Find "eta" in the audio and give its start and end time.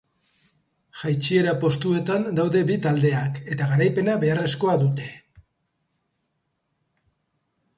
3.57-3.67